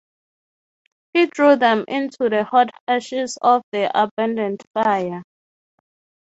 He 1.13 1.27
threw 1.27 1.57
them 1.57 1.85
into 1.87 2.27
the 2.27 2.43
hot 2.43 2.71
ashes 2.87 3.37
of 3.39 3.61
the 3.71 3.91
abandoned 3.95 4.63
fire. 4.73 5.21